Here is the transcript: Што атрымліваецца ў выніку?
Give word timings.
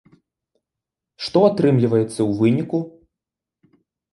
Што 1.27 1.39
атрымліваецца 1.49 2.09
ў 2.09 2.31
выніку? 2.41 2.77